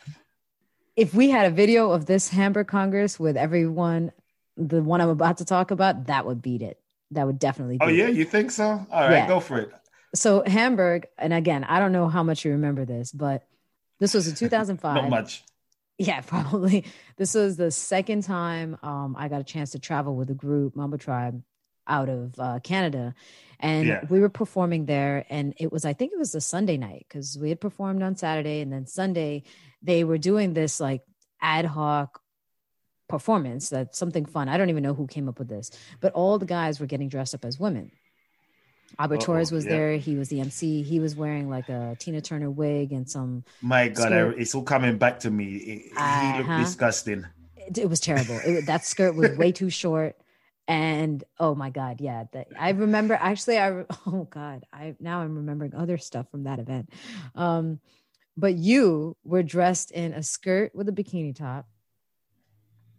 If 0.95 1.14
we 1.14 1.31
had 1.31 1.47
a 1.47 1.50
video 1.50 1.90
of 1.90 2.07
this 2.07 2.28
Hamburg 2.28 2.69
Congress 2.69 3.19
with 3.19 3.37
everyone, 3.37 4.12
the 4.57 4.83
one 4.83 5.00
I'm 5.00 5.09
about 5.09 5.38
to 5.38 5.45
talk 5.45 5.71
about, 5.71 6.07
that 6.07 6.26
would 6.26 6.43
beat 6.43 6.61
it. 6.61 6.78
That 7.12 7.26
would 7.26 7.38
definitely. 7.38 7.78
oh 7.81 7.88
yeah, 7.88 8.09
it. 8.09 8.17
you 8.17 8.26
think 8.26 8.50
so? 8.50 8.64
All 8.64 8.87
right, 8.90 9.11
yeah. 9.12 9.28
go 9.28 9.40
for 9.40 9.59
it. 9.59 9.71
So 10.14 10.43
Hamburg, 10.47 11.07
and 11.17 11.33
again, 11.33 11.64
I 11.64 11.81
don't 11.81 11.93
know 11.93 12.09
how 12.09 12.23
much 12.23 12.45
you 12.45 12.52
remember 12.52 12.85
this, 12.85 13.12
but 13.12 13.47
this 14.00 14.14
was 14.14 14.28
in 14.28 14.35
2005. 14.35 14.95
Not 15.02 15.09
much. 15.09 15.45
Yeah, 15.99 16.21
probably. 16.26 16.85
This 17.17 17.35
was 17.35 17.57
the 17.57 17.71
second 17.71 18.23
time 18.23 18.78
um, 18.83 19.17
I 19.19 19.28
got 19.28 19.40
a 19.40 19.45
chance 19.45 19.71
to 19.73 19.78
travel 19.78 20.14
with 20.17 20.31
a 20.31 20.35
group, 20.35 20.76
Mambo 20.76 20.97
Tribe, 20.97 21.43
out 21.88 22.09
of 22.09 22.38
uh, 22.38 22.61
Canada. 22.62 23.14
And 23.61 23.88
yeah. 23.88 24.04
we 24.09 24.21
were 24.21 24.28
performing 24.28 24.87
there. 24.87 25.25
And 25.28 25.54
it 25.59 25.73
was, 25.73 25.85
I 25.85 25.92
think 25.92 26.12
it 26.12 26.18
was 26.18 26.35
a 26.35 26.40
Sunday 26.40 26.76
night 26.76 27.07
because 27.09 27.37
we 27.37 27.49
had 27.49 27.61
performed 27.61 28.02
on 28.02 28.16
Saturday. 28.16 28.61
And 28.61 28.73
then 28.73 28.87
Sunday, 28.87 29.42
they 29.83 30.04
were 30.04 30.18
doing 30.18 30.54
this 30.54 30.78
like 30.78 31.02
ad 31.40 31.64
hoc 31.64 32.21
performance 33.09 33.71
that's 33.71 33.99
something 33.99 34.26
fun. 34.26 34.49
I 34.49 34.57
don't 34.57 34.71
even 34.71 34.83
know 34.83 34.95
who 34.95 35.07
came 35.07 35.28
up 35.28 35.38
with 35.38 35.49
this, 35.49 35.71
but 36.00 36.12
all 36.12 36.38
the 36.38 36.47
guys 36.47 36.78
were 36.78 36.87
getting 36.87 37.09
dressed 37.09 37.35
up 37.35 37.45
as 37.45 37.59
women. 37.59 37.90
Albert 38.99 39.21
Torres 39.21 39.52
was 39.52 39.64
yeah. 39.64 39.71
there. 39.71 39.97
He 39.97 40.16
was 40.16 40.28
the 40.28 40.40
MC. 40.40 40.83
He 40.83 40.99
was 40.99 41.14
wearing 41.14 41.50
like 41.50 41.68
a 41.68 41.97
Tina 41.99 42.21
Turner 42.21 42.50
wig 42.50 42.92
and 42.92 43.09
some. 43.09 43.45
My 43.61 43.88
God, 43.88 44.12
I, 44.12 44.28
it's 44.30 44.54
all 44.54 44.62
coming 44.62 44.99
back 44.99 45.21
to 45.21 45.30
me. 45.30 45.57
It, 45.57 45.92
uh-huh. 45.97 46.21
He 46.21 46.38
looked 46.38 46.50
uh-huh. 46.50 46.64
disgusting. 46.64 47.26
It, 47.57 47.78
it 47.78 47.90
was 47.90 48.00
terrible. 48.00 48.40
It, 48.45 48.66
that 48.66 48.85
skirt 48.85 49.14
was 49.14 49.37
way 49.37 49.52
too 49.52 49.71
short 49.71 50.16
and 50.68 51.25
oh 51.40 51.54
my 51.54 51.70
god 51.70 52.00
yeah 52.00 52.25
the, 52.32 52.44
i 52.60 52.70
remember 52.70 53.14
actually 53.14 53.58
i 53.58 53.70
oh 54.06 54.28
god 54.30 54.64
i 54.72 54.94
now 55.00 55.20
i'm 55.20 55.34
remembering 55.34 55.75
other 55.75 55.96
stuff 55.98 56.30
from 56.30 56.44
that 56.44 56.58
event 56.58 56.90
um 57.34 57.80
but 58.37 58.54
you 58.54 59.16
were 59.25 59.42
dressed 59.42 59.90
in 59.90 60.12
a 60.12 60.22
skirt 60.22 60.72
with 60.75 60.88
a 60.88 60.92
bikini 60.92 61.34
top 61.34 61.66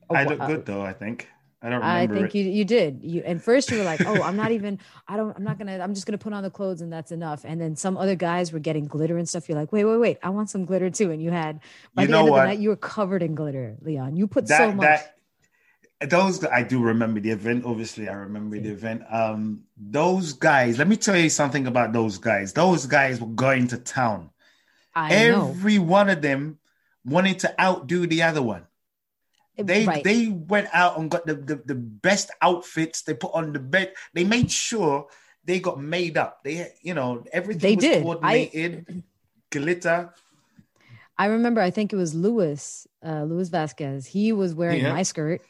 oh, 0.09 0.15
i 0.15 0.23
look 0.23 0.39
good 0.39 0.65
though 0.65 0.81
i 0.81 0.91
think 0.91 1.29
I 1.61 1.69
don't 1.69 1.81
remember. 1.81 2.15
I 2.15 2.19
think 2.19 2.35
it. 2.35 2.39
you 2.39 2.51
you 2.51 2.63
did. 2.63 3.01
You 3.03 3.21
and 3.25 3.43
first 3.43 3.69
you 3.69 3.79
were 3.79 3.83
like, 3.83 3.99
"Oh, 4.05 4.23
I'm 4.23 4.37
not 4.37 4.51
even 4.51 4.79
I 5.09 5.17
don't 5.17 5.35
I'm 5.35 5.43
not 5.43 5.57
going 5.57 5.67
to 5.67 5.83
I'm 5.83 5.93
just 5.93 6.07
going 6.07 6.17
to 6.17 6.23
put 6.23 6.31
on 6.31 6.41
the 6.41 6.49
clothes 6.49 6.79
and 6.79 6.91
that's 6.91 7.11
enough." 7.11 7.43
And 7.43 7.59
then 7.59 7.75
some 7.75 7.97
other 7.97 8.15
guys 8.15 8.53
were 8.53 8.59
getting 8.59 8.85
glitter 8.85 9.17
and 9.17 9.27
stuff. 9.27 9.49
You're 9.49 9.57
like, 9.57 9.73
"Wait, 9.73 9.83
wait, 9.83 9.97
wait. 9.97 10.17
I 10.23 10.29
want 10.29 10.49
some 10.49 10.63
glitter 10.63 10.89
too." 10.89 11.11
And 11.11 11.21
you 11.21 11.31
had 11.31 11.59
by 11.93 12.03
you 12.03 12.07
the 12.07 12.17
end 12.17 12.29
what? 12.29 12.39
of 12.39 12.43
the 12.43 12.47
night 12.47 12.59
you 12.59 12.69
were 12.69 12.77
covered 12.77 13.21
in 13.21 13.35
glitter, 13.35 13.75
Leon. 13.81 14.15
You 14.15 14.27
put 14.27 14.47
that, 14.47 14.57
so 14.57 14.71
much 14.71 14.85
that, 14.85 15.18
those 16.01 16.43
I 16.45 16.63
do 16.63 16.81
remember 16.81 17.19
the 17.19 17.31
event. 17.31 17.65
Obviously, 17.65 18.07
I 18.07 18.13
remember 18.13 18.59
the 18.59 18.69
event. 18.69 19.03
Um, 19.09 19.63
those 19.77 20.33
guys. 20.33 20.77
Let 20.77 20.87
me 20.87 20.95
tell 20.95 21.17
you 21.17 21.29
something 21.29 21.67
about 21.67 21.91
those 21.91 22.17
guys. 22.17 22.53
Those 22.53 22.85
guys 22.85 23.19
were 23.19 23.27
going 23.27 23.67
to 23.69 23.77
town. 23.77 24.29
I 24.95 25.13
Every 25.13 25.77
know. 25.77 25.83
one 25.83 26.09
of 26.09 26.21
them 26.21 26.59
wanted 27.05 27.39
to 27.39 27.61
outdo 27.61 28.07
the 28.07 28.23
other 28.23 28.41
one. 28.41 28.65
They 29.57 29.85
right. 29.85 30.03
they 30.03 30.27
went 30.27 30.69
out 30.71 30.97
and 30.97 31.11
got 31.11 31.25
the, 31.25 31.35
the, 31.35 31.55
the 31.65 31.75
best 31.75 32.31
outfits. 32.41 33.01
They 33.01 33.13
put 33.13 33.31
on 33.33 33.51
the 33.51 33.59
bed. 33.59 33.93
They 34.13 34.23
made 34.23 34.49
sure 34.49 35.07
they 35.43 35.59
got 35.59 35.81
made 35.81 36.17
up. 36.17 36.43
They 36.45 36.71
you 36.81 36.93
know 36.93 37.25
everything 37.33 37.61
they 37.61 37.75
was 37.75 37.83
did. 37.83 38.03
coordinated. 38.03 38.85
I, 38.87 39.03
glitter. 39.51 40.13
I 41.17 41.25
remember. 41.25 41.59
I 41.59 41.71
think 41.71 41.91
it 41.91 41.97
was 41.97 42.15
Louis, 42.15 42.87
uh, 43.05 43.23
Louis 43.23 43.49
Vasquez. 43.49 44.05
He 44.05 44.31
was 44.31 44.55
wearing 44.55 44.81
yeah. 44.81 44.93
my 44.93 45.03
skirt 45.03 45.41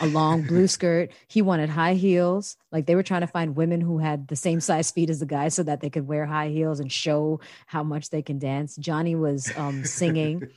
a 0.00 0.06
long 0.06 0.42
blue 0.42 0.66
skirt. 0.66 1.12
He 1.28 1.42
wanted 1.42 1.70
high 1.70 1.94
heels. 1.94 2.56
Like 2.72 2.86
they 2.86 2.94
were 2.94 3.02
trying 3.02 3.20
to 3.20 3.26
find 3.26 3.56
women 3.56 3.80
who 3.80 3.98
had 3.98 4.28
the 4.28 4.36
same 4.36 4.60
size 4.60 4.90
feet 4.90 5.10
as 5.10 5.20
the 5.20 5.26
guy 5.26 5.48
so 5.48 5.62
that 5.62 5.80
they 5.80 5.90
could 5.90 6.06
wear 6.06 6.26
high 6.26 6.48
heels 6.48 6.80
and 6.80 6.90
show 6.90 7.40
how 7.66 7.82
much 7.82 8.10
they 8.10 8.22
can 8.22 8.38
dance. 8.38 8.76
Johnny 8.76 9.14
was 9.14 9.52
um, 9.56 9.84
singing 9.84 10.48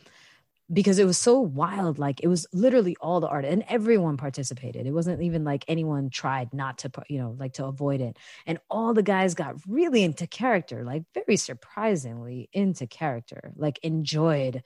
because 0.72 1.00
it 1.00 1.05
was 1.05 1.17
so 1.17 1.39
wild. 1.39 2.00
Like 2.00 2.22
it 2.22 2.27
was 2.27 2.48
literally 2.51 2.96
all 3.00 3.19
the 3.19 3.27
art 3.27 3.46
and 3.46 3.63
everyone 3.69 4.17
participated. 4.17 4.88
It 4.88 4.91
wasn't 4.91 5.22
even 5.22 5.43
like 5.43 5.63
anyone 5.67 6.10
tried 6.10 6.53
not 6.53 6.79
to, 6.79 6.91
you 7.07 7.19
know, 7.19 7.36
like 7.38 7.53
to 7.53 7.65
avoid 7.65 8.01
it. 8.01 8.17
And 8.46 8.60
all 8.69 8.93
the 8.93 9.03
guys 9.03 9.36
got 9.36 9.55
really 9.67 10.03
into 10.03 10.25
character, 10.25 10.84
like 10.84 11.03
very 11.13 11.38
surprisingly 11.38 12.50
into 12.53 12.88
character, 12.88 13.51
like 13.55 13.79
enjoyed, 13.84 14.63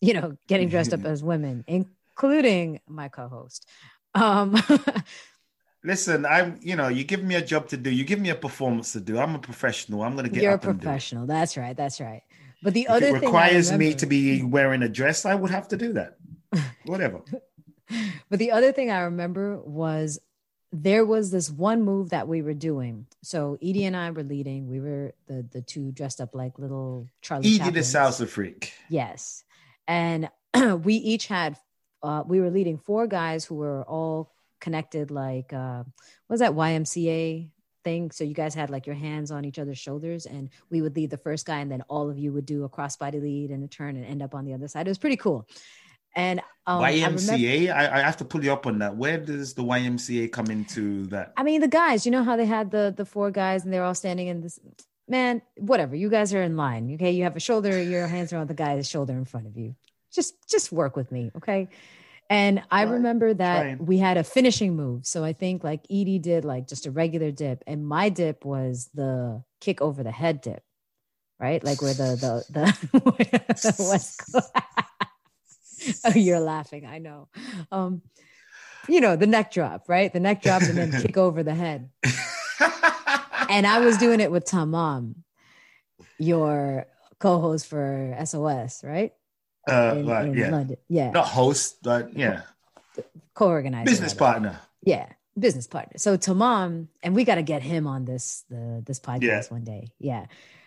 you 0.00 0.14
know, 0.14 0.36
getting 0.46 0.68
dressed 0.68 0.94
up 0.94 1.04
as 1.04 1.24
women, 1.24 1.64
including 2.22 2.80
my 2.86 3.08
co-host. 3.08 3.68
Um, 4.14 4.56
Listen, 5.84 6.24
I'm, 6.24 6.58
you 6.62 6.76
know, 6.76 6.88
you 6.88 7.02
give 7.02 7.24
me 7.24 7.34
a 7.34 7.44
job 7.44 7.68
to 7.68 7.76
do, 7.76 7.90
you 7.90 8.04
give 8.04 8.20
me 8.20 8.30
a 8.30 8.36
performance 8.36 8.92
to 8.92 9.00
do. 9.00 9.18
I'm 9.18 9.34
a 9.34 9.40
professional. 9.40 10.02
I'm 10.02 10.12
going 10.12 10.26
to 10.26 10.30
get 10.30 10.44
You're 10.44 10.52
a 10.52 10.58
professional. 10.58 11.26
That's 11.26 11.56
right. 11.56 11.76
That's 11.76 12.00
right. 12.00 12.22
But 12.62 12.74
the 12.74 12.82
if 12.82 12.90
other 12.90 13.06
it 13.08 13.14
requires 13.14 13.72
remember, 13.72 13.84
me 13.84 13.94
to 13.94 14.06
be 14.06 14.42
wearing 14.44 14.82
a 14.84 14.88
dress, 14.88 15.24
I 15.24 15.34
would 15.34 15.50
have 15.50 15.66
to 15.68 15.76
do 15.76 15.94
that. 15.94 16.18
Whatever. 16.86 17.22
but 18.30 18.38
the 18.38 18.52
other 18.52 18.70
thing 18.70 18.92
I 18.92 19.00
remember 19.00 19.58
was 19.60 20.20
there 20.70 21.04
was 21.04 21.32
this 21.32 21.50
one 21.50 21.82
move 21.82 22.10
that 22.10 22.28
we 22.28 22.42
were 22.42 22.54
doing. 22.54 23.06
So 23.22 23.58
Edie 23.60 23.84
and 23.84 23.96
I 23.96 24.12
were 24.12 24.22
leading. 24.22 24.68
We 24.68 24.78
were 24.78 25.14
the 25.26 25.44
the 25.50 25.62
two 25.62 25.90
dressed 25.90 26.20
up 26.20 26.34
like 26.34 26.60
little 26.60 27.08
Charlie. 27.22 27.48
Edie 27.48 27.58
Chaplins. 27.58 27.92
the 27.92 27.98
salsa 27.98 28.28
freak. 28.28 28.72
Yes, 28.88 29.42
and 29.88 30.30
we 30.84 30.94
each 30.94 31.26
had 31.26 31.56
uh, 32.02 32.22
we 32.26 32.40
were 32.40 32.50
leading 32.50 32.78
four 32.78 33.06
guys 33.06 33.44
who 33.44 33.54
were 33.54 33.84
all 33.84 34.32
connected, 34.60 35.10
like 35.10 35.52
uh, 35.52 35.84
what 36.26 36.34
was 36.34 36.40
that 36.40 36.52
YMCA 36.52 37.48
thing? 37.84 38.10
So 38.10 38.24
you 38.24 38.34
guys 38.34 38.54
had 38.54 38.70
like 38.70 38.86
your 38.86 38.96
hands 38.96 39.30
on 39.30 39.44
each 39.44 39.58
other's 39.58 39.78
shoulders, 39.78 40.26
and 40.26 40.50
we 40.70 40.82
would 40.82 40.96
lead 40.96 41.10
the 41.10 41.18
first 41.18 41.46
guy, 41.46 41.58
and 41.58 41.70
then 41.70 41.82
all 41.88 42.10
of 42.10 42.18
you 42.18 42.32
would 42.32 42.46
do 42.46 42.64
a 42.64 42.68
crossbody 42.68 43.20
lead 43.20 43.50
and 43.50 43.62
a 43.62 43.68
turn 43.68 43.96
and 43.96 44.04
end 44.04 44.22
up 44.22 44.34
on 44.34 44.44
the 44.44 44.54
other 44.54 44.68
side. 44.68 44.86
It 44.86 44.90
was 44.90 44.98
pretty 44.98 45.16
cool. 45.16 45.46
And 46.14 46.40
um, 46.66 46.82
YMCA, 46.82 46.92
I, 46.92 47.06
remember, 47.06 47.72
I, 47.72 48.00
I, 48.00 48.02
have 48.02 48.18
to 48.18 48.24
pull 48.24 48.44
you 48.44 48.52
up 48.52 48.66
on 48.66 48.78
that. 48.80 48.94
Where 48.96 49.16
does 49.16 49.54
the 49.54 49.62
YMCA 49.62 50.30
come 50.30 50.46
into 50.46 51.06
that? 51.06 51.32
I 51.38 51.42
mean, 51.42 51.60
the 51.60 51.68
guys. 51.68 52.04
You 52.04 52.12
know 52.12 52.22
how 52.22 52.36
they 52.36 52.44
had 52.44 52.70
the 52.70 52.92
the 52.96 53.06
four 53.06 53.30
guys, 53.30 53.64
and 53.64 53.72
they're 53.72 53.84
all 53.84 53.94
standing 53.94 54.26
in 54.28 54.40
this. 54.40 54.58
Man, 55.08 55.42
whatever. 55.56 55.96
You 55.96 56.08
guys 56.10 56.32
are 56.34 56.42
in 56.42 56.56
line. 56.56 56.94
Okay, 56.94 57.10
you 57.12 57.24
have 57.24 57.36
a 57.36 57.40
shoulder. 57.40 57.82
Your 57.82 58.06
hands 58.06 58.32
are 58.32 58.38
on 58.38 58.46
the 58.46 58.54
guy's 58.54 58.88
shoulder 58.88 59.14
in 59.14 59.24
front 59.24 59.46
of 59.46 59.56
you 59.56 59.74
just 60.12 60.34
just 60.48 60.72
work 60.72 60.96
with 60.96 61.10
me 61.12 61.30
okay? 61.36 61.68
And 62.30 62.62
i 62.70 62.82
remember 62.82 63.34
that 63.34 63.60
Trying. 63.62 63.86
we 63.86 63.98
had 63.98 64.16
a 64.16 64.24
finishing 64.24 64.76
move. 64.76 65.06
So 65.06 65.24
i 65.24 65.32
think 65.32 65.64
like 65.64 65.84
edie 65.90 66.18
did 66.18 66.44
like 66.44 66.68
just 66.68 66.86
a 66.86 66.90
regular 66.90 67.30
dip 67.30 67.62
and 67.66 67.86
my 67.86 68.08
dip 68.08 68.44
was 68.44 68.88
the 68.94 69.42
kick 69.60 69.80
over 69.82 70.02
the 70.02 70.10
head 70.12 70.40
dip 70.40 70.62
right? 71.40 71.62
Like 71.64 71.82
where 71.82 71.92
the 71.94 72.16
the 72.24 72.44
the, 72.50 72.64
the 72.92 73.74
west 73.90 74.22
coast. 74.32 74.50
Oh 76.04 76.14
you're 76.14 76.38
laughing 76.38 76.86
i 76.86 76.98
know. 76.98 77.28
Um 77.72 78.02
you 78.88 79.00
know 79.00 79.16
the 79.16 79.26
neck 79.26 79.50
drop 79.52 79.88
right? 79.88 80.12
The 80.12 80.20
neck 80.20 80.40
drop 80.42 80.62
and 80.62 80.78
then 80.78 80.92
kick 81.02 81.16
over 81.16 81.42
the 81.42 81.54
head. 81.54 81.90
And 83.48 83.66
i 83.66 83.80
was 83.80 83.98
doing 83.98 84.20
it 84.20 84.30
with 84.30 84.44
tamam 84.44 85.16
your 86.18 86.86
co-host 87.18 87.66
for 87.66 88.16
sos 88.24 88.82
right 88.84 89.12
uh, 89.68 89.94
in, 89.96 90.08
in 90.08 90.34
yeah. 90.34 90.50
London. 90.50 90.76
Yeah. 90.88 91.10
Not 91.10 91.26
host, 91.26 91.78
but 91.82 92.16
yeah. 92.16 92.42
Co-organizer. 93.34 93.90
Business 93.90 94.14
partner. 94.14 94.60
Yeah. 94.82 95.06
Business 95.38 95.66
partner. 95.66 95.98
So 95.98 96.18
Tamam, 96.18 96.88
and 97.02 97.14
we 97.14 97.24
got 97.24 97.36
to 97.36 97.42
get 97.42 97.62
him 97.62 97.86
on 97.86 98.04
this 98.04 98.44
the 98.50 98.82
this 98.86 99.00
podcast 99.00 99.22
yeah. 99.22 99.42
one 99.48 99.64
day. 99.64 99.88
Yeah. 99.98 100.26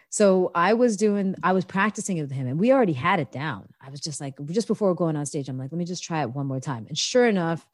So 0.09 0.49
I 0.55 0.73
was 0.73 0.95
doing, 0.95 1.35
I 1.43 1.51
was 1.51 1.65
practicing 1.65 2.17
it 2.17 2.21
with 2.21 2.31
him, 2.31 2.47
and 2.47 2.57
we 2.57 2.71
already 2.71 2.93
had 2.93 3.19
it 3.19 3.31
down. 3.33 3.67
I 3.81 3.89
was 3.89 3.99
just 3.99 4.21
like, 4.21 4.35
just 4.45 4.67
before 4.67 4.95
going 4.95 5.17
on 5.17 5.25
stage, 5.25 5.49
I'm 5.49 5.57
like, 5.57 5.73
let 5.73 5.77
me 5.77 5.83
just 5.83 6.03
try 6.03 6.21
it 6.21 6.29
one 6.29 6.45
more 6.47 6.61
time. 6.61 6.85
And 6.87 6.97
sure 6.97 7.27
enough, 7.27 7.67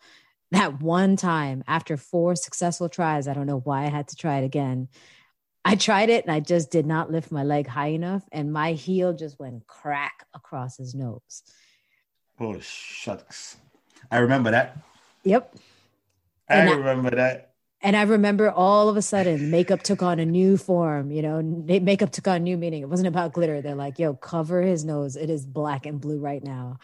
that 0.49 0.81
one 0.81 1.17
time 1.17 1.63
after 1.67 1.97
four 1.97 2.35
successful 2.35 2.89
tries, 2.89 3.27
I 3.27 3.33
don't 3.33 3.45
know 3.45 3.59
why 3.59 3.83
I 3.83 3.89
had 3.89 4.07
to 4.07 4.15
try 4.15 4.39
it 4.39 4.43
again. 4.43 4.89
I 5.63 5.75
tried 5.75 6.09
it 6.09 6.25
and 6.25 6.33
I 6.33 6.39
just 6.39 6.71
did 6.71 6.85
not 6.85 7.11
lift 7.11 7.31
my 7.31 7.43
leg 7.43 7.67
high 7.67 7.89
enough, 7.89 8.23
and 8.31 8.51
my 8.51 8.73
heel 8.73 9.13
just 9.13 9.39
went 9.39 9.67
crack 9.67 10.25
across 10.33 10.77
his 10.77 10.95
nose. 10.95 11.43
Oh 12.39 12.59
shucks! 12.59 13.57
I 14.09 14.17
remember 14.17 14.51
that. 14.51 14.77
Yep. 15.23 15.55
I 16.49 16.71
remember 16.71 17.11
that. 17.11 17.51
And 17.83 17.95
I 17.95 18.03
remember 18.03 18.51
all 18.51 18.89
of 18.89 18.97
a 18.97 19.01
sudden, 19.01 19.49
makeup 19.49 19.81
took 19.81 20.03
on 20.03 20.19
a 20.19 20.25
new 20.25 20.57
form. 20.57 21.11
You 21.11 21.21
know, 21.21 21.41
makeup 21.41 22.11
took 22.11 22.27
on 22.27 22.43
new 22.43 22.57
meaning. 22.57 22.81
It 22.81 22.89
wasn't 22.89 23.07
about 23.07 23.33
glitter. 23.33 23.61
They're 23.61 23.75
like, 23.75 23.97
"Yo, 23.97 24.13
cover 24.13 24.61
his 24.61 24.83
nose. 24.83 25.15
It 25.15 25.29
is 25.29 25.45
black 25.45 25.85
and 25.85 25.99
blue 25.99 26.19
right 26.19 26.43
now." 26.43 26.79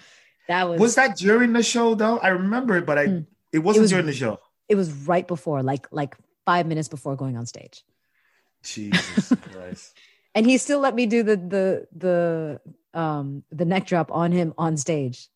That 0.47 0.69
was 0.69 0.79
was 0.79 0.95
that 0.95 1.17
during 1.17 1.53
the 1.53 1.63
show 1.63 1.93
though. 1.93 2.17
I 2.19 2.29
remember 2.29 2.77
it, 2.77 2.85
but 2.85 2.97
I 2.97 3.07
mm. 3.07 3.25
it 3.51 3.59
wasn't 3.59 3.81
it 3.81 3.81
was, 3.81 3.91
during 3.91 4.05
the 4.05 4.13
show. 4.13 4.39
It 4.69 4.75
was 4.75 4.91
right 4.91 5.27
before, 5.27 5.61
like 5.61 5.87
like 5.91 6.15
five 6.45 6.65
minutes 6.65 6.87
before 6.87 7.15
going 7.15 7.37
on 7.37 7.45
stage. 7.45 7.83
Jesus 8.73 9.33
Christ. 9.51 9.93
and 10.35 10.45
he 10.45 10.57
still 10.57 10.79
let 10.79 10.95
me 10.95 11.05
do 11.05 11.23
the 11.23 11.35
the 11.37 11.87
the 11.95 12.61
um 12.99 13.43
the 13.51 13.65
neck 13.65 13.87
drop 13.87 14.11
on 14.11 14.31
him 14.31 14.53
on 14.57 14.77
stage. 14.77 15.29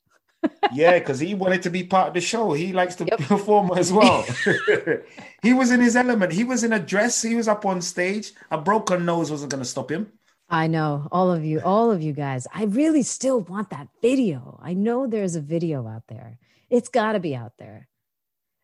yeah, 0.73 0.97
because 0.97 1.19
he 1.19 1.35
wanted 1.35 1.61
to 1.63 1.69
be 1.69 1.83
part 1.83 2.09
of 2.09 2.13
the 2.13 2.21
show. 2.21 2.53
He 2.53 2.73
likes 2.73 2.95
to 2.95 3.05
yep. 3.05 3.19
perform 3.19 3.71
as 3.77 3.93
well. 3.93 4.25
he 5.43 5.53
was 5.53 5.71
in 5.71 5.79
his 5.79 5.95
element. 5.95 6.33
He 6.33 6.43
was 6.43 6.63
in 6.63 6.73
a 6.73 6.79
dress. 6.79 7.21
He 7.21 7.35
was 7.35 7.47
up 7.47 7.65
on 7.65 7.81
stage. 7.81 8.33
A 8.49 8.57
broken 8.57 9.05
nose 9.05 9.29
wasn't 9.29 9.51
going 9.51 9.63
to 9.63 9.69
stop 9.69 9.91
him. 9.91 10.11
I 10.49 10.67
know 10.67 11.07
all 11.11 11.31
of 11.31 11.45
you, 11.45 11.61
all 11.61 11.91
of 11.91 12.01
you 12.01 12.11
guys. 12.11 12.47
I 12.53 12.63
really 12.65 13.03
still 13.03 13.39
want 13.39 13.69
that 13.69 13.87
video. 14.01 14.59
I 14.61 14.73
know 14.73 15.07
there's 15.07 15.35
a 15.35 15.41
video 15.41 15.87
out 15.87 16.07
there. 16.07 16.39
It's 16.69 16.89
got 16.89 17.13
to 17.13 17.19
be 17.19 17.35
out 17.35 17.53
there. 17.57 17.87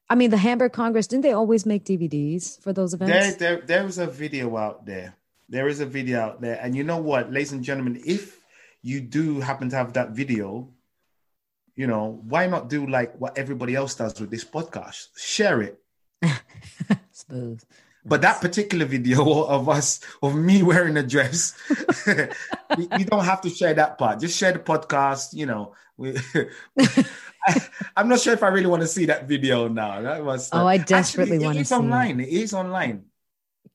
I 0.10 0.16
mean, 0.16 0.30
the 0.30 0.38
Hamburg 0.38 0.72
Congress, 0.72 1.08
didn't 1.08 1.24
they 1.24 1.34
always 1.34 1.66
make 1.66 1.84
DVDs 1.84 2.62
for 2.62 2.72
those 2.72 2.94
events? 2.94 3.38
There, 3.38 3.58
there, 3.58 3.66
there 3.66 3.84
was 3.84 3.98
a 3.98 4.08
video 4.08 4.56
out 4.56 4.86
there. 4.86 5.16
There 5.50 5.68
is 5.68 5.80
a 5.80 5.86
video 5.86 6.20
out 6.20 6.42
there. 6.42 6.60
And 6.62 6.76
you 6.76 6.84
know 6.84 6.98
what, 6.98 7.32
ladies 7.32 7.52
and 7.52 7.64
gentlemen, 7.64 8.02
if 8.06 8.40
you 8.82 9.02
do 9.02 9.40
happen 9.40 9.70
to 9.70 9.76
have 9.76 9.94
that 9.94 10.12
video, 10.12 10.70
you 11.76 11.88
know, 11.88 12.22
why 12.24 12.48
not 12.48 12.70
do 12.70 12.88
like 12.88 13.16
what 13.20 13.38
everybody 13.38 13.76
else 13.76 13.96
does 13.96 14.20
with 14.20 14.32
this 14.32 14.46
podcast? 14.46 15.10
Share 15.16 15.62
it. 15.62 15.82
Smooth. 17.12 17.64
But 18.06 18.22
that 18.22 18.40
particular 18.40 18.86
video 18.86 19.44
of 19.44 19.68
us, 19.68 20.00
of 20.24 20.36
me 20.36 20.64
wearing 20.64 20.96
a 20.98 21.04
dress, 21.04 21.54
you 22.08 23.06
don't 23.06 23.26
have 23.26 23.42
to 23.42 23.50
share 23.50 23.74
that 23.74 23.98
part. 23.98 24.22
Just 24.22 24.38
share 24.38 24.54
the 24.54 24.60
podcast. 24.60 25.34
You 25.34 25.46
know, 25.46 25.76
we, 25.98 26.16
I, 27.96 28.01
am 28.01 28.10
not 28.10 28.20
sure 28.20 28.34
if 28.34 28.44
I 28.44 28.48
really 28.48 28.68
want 28.68 28.82
to 28.82 28.88
see 28.88 29.06
that 29.06 29.27
video 29.27 29.68
now. 29.68 30.01
That 30.01 30.24
was. 30.24 30.51
Uh, 30.51 30.63
oh, 30.63 30.68
I 30.68 30.77
desperately 30.77 31.39
want 31.39 31.58
to 31.58 31.60
see. 31.60 31.62
It's 31.62 31.72
online. 31.72 32.20
It. 32.20 32.27
it 32.27 32.34
is 32.34 32.54
online. 32.54 33.06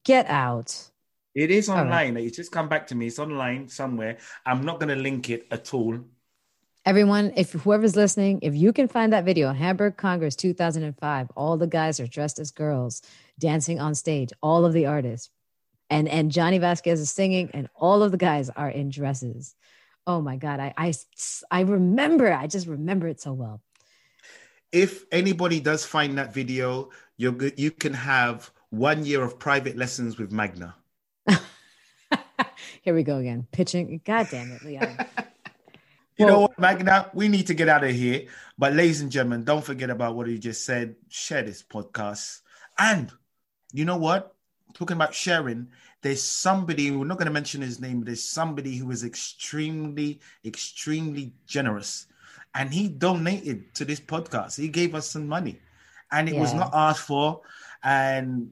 Get 0.05 0.26
out. 0.26 0.91
It 1.35 1.50
is 1.50 1.69
online. 1.69 2.14
Right. 2.14 2.25
It's 2.25 2.37
just 2.37 2.52
come 2.52 2.69
back 2.69 2.88
to 2.88 2.95
me. 2.95 3.07
It's 3.07 3.19
online 3.19 3.69
somewhere. 3.69 4.19
I'm 4.45 4.64
not 4.64 4.81
going 4.81 4.95
to 4.95 5.02
link 5.02 5.31
it 5.31 5.47
at 5.50 5.73
all. 5.73 5.99
Everyone, 6.85 7.33
if 7.37 7.52
whoever's 7.52 7.95
listening, 7.95 8.41
if 8.43 8.55
you 8.57 8.73
can 8.73 8.88
find 8.88 9.12
that 9.12 9.25
video, 9.25 9.52
Hamburg 9.52 9.97
Congress 9.97 10.35
2005, 10.35 11.31
all 11.37 11.57
the 11.57 11.69
guys 11.69 12.00
are 12.00 12.09
dressed 12.09 12.41
as 12.41 12.50
girls 12.50 13.02
dancing 13.38 13.81
on 13.81 13.95
stage, 13.95 14.31
all 14.43 14.64
of 14.64 14.73
the 14.73 14.87
artists. 14.87 15.31
And 15.88 16.09
and 16.09 16.33
Johnny 16.33 16.59
Vasquez 16.59 17.00
is 17.00 17.11
singing, 17.11 17.50
and 17.52 17.69
all 17.75 18.02
of 18.02 18.11
the 18.12 18.19
guys 18.19 18.50
are 18.50 18.71
in 18.71 18.88
dresses. 18.88 19.55
Oh 20.06 20.21
my 20.21 20.37
God. 20.37 20.61
I 20.61 20.75
I 20.76 20.94
I 21.50 21.61
remember, 21.61 22.32
I 22.32 22.47
just 22.47 22.66
remember 22.66 23.09
it 23.09 23.21
so 23.21 23.32
well. 23.32 23.61
If 24.71 25.04
anybody 25.12 25.61
does 25.61 25.85
find 25.85 26.16
that 26.18 26.32
video, 26.32 26.90
you're 27.16 27.32
good, 27.32 27.59
you 27.59 27.71
can 27.71 27.92
have 27.92 28.50
one 28.71 29.04
year 29.04 29.23
of 29.23 29.38
private 29.38 29.76
lessons 29.76 30.18
with 30.18 30.32
Magna. 30.32 30.75
Here 32.82 32.94
we 32.94 33.02
go 33.02 33.18
again. 33.18 33.47
Pitching. 33.52 34.00
God 34.04 34.28
damn 34.30 34.50
it, 34.52 34.64
Leon. 34.64 34.97
You 36.18 36.26
well, 36.26 36.35
know 36.35 36.40
what, 36.42 36.59
Magna? 36.59 37.11
We 37.14 37.28
need 37.28 37.47
to 37.47 37.54
get 37.54 37.71
out 37.71 37.85
of 37.85 37.90
here. 37.90 38.26
But, 38.59 38.75
ladies 38.75 39.00
and 39.00 39.11
gentlemen, 39.11 39.44
don't 39.44 39.64
forget 39.64 39.88
about 39.88 40.14
what 40.14 40.28
you 40.28 40.37
just 40.37 40.64
said. 40.64 40.94
Share 41.09 41.42
this 41.42 41.62
podcast. 41.62 42.42
And 42.78 43.11
you 43.73 43.87
know 43.87 43.97
what? 43.97 44.35
Talking 44.75 44.97
about 44.97 45.14
sharing, 45.14 45.68
there's 46.02 46.23
somebody, 46.23 46.90
we're 46.90 47.06
not 47.06 47.18
going 47.18 47.26
to 47.26 47.32
mention 47.32 47.62
his 47.62 47.80
name, 47.80 48.00
but 48.00 48.06
there's 48.06 48.25
somebody 48.25 48.76
who 48.76 48.90
is 48.90 49.04
extremely, 49.04 50.21
extremely 50.44 51.32
generous. 51.47 52.06
And 52.54 52.75
he 52.75 52.88
donated 52.88 53.75
to 53.76 53.85
this 53.85 54.00
podcast. 54.00 54.59
He 54.59 54.68
gave 54.68 54.94
us 54.94 55.09
some 55.09 55.26
money. 55.26 55.61
And 56.11 56.28
it 56.28 56.35
yeah. 56.35 56.40
was 56.40 56.52
not 56.52 56.71
asked 56.75 57.06
for. 57.06 57.40
And 57.82 58.50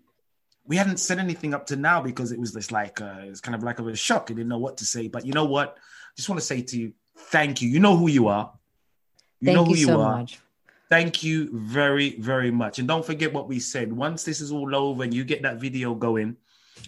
we 0.64 0.76
hadn't 0.76 0.98
said 0.98 1.18
anything 1.18 1.52
up 1.52 1.66
to 1.66 1.76
now 1.76 2.00
because 2.00 2.32
it 2.32 2.38
was 2.38 2.52
just 2.52 2.72
like, 2.72 3.00
uh, 3.00 3.16
it's 3.24 3.40
kind 3.40 3.56
of 3.56 3.62
like 3.62 3.80
a 3.80 3.96
shock. 3.96 4.28
I 4.30 4.34
didn't 4.34 4.48
know 4.48 4.58
what 4.58 4.78
to 4.78 4.86
say. 4.86 5.08
But 5.08 5.26
you 5.26 5.32
know 5.32 5.44
what? 5.44 5.76
I 5.76 6.12
just 6.16 6.28
want 6.28 6.40
to 6.40 6.46
say 6.46 6.62
to 6.62 6.78
you, 6.78 6.92
thank 7.16 7.60
you. 7.60 7.68
You 7.68 7.80
know 7.80 7.96
who 7.96 8.08
you 8.08 8.28
are. 8.28 8.52
You 9.40 9.46
thank 9.46 9.56
know 9.56 9.64
who 9.64 9.76
you, 9.76 9.86
so 9.86 10.00
are. 10.00 10.18
Much. 10.18 10.38
Thank 10.88 11.22
you 11.22 11.50
very, 11.52 12.16
very 12.16 12.50
much. 12.50 12.78
And 12.78 12.88
don't 12.88 13.04
forget 13.04 13.32
what 13.32 13.48
we 13.48 13.58
said. 13.58 13.92
Once 13.92 14.24
this 14.24 14.40
is 14.40 14.52
all 14.52 14.74
over 14.74 15.02
and 15.02 15.12
you 15.12 15.24
get 15.24 15.42
that 15.42 15.56
video 15.60 15.94
going, 15.94 16.36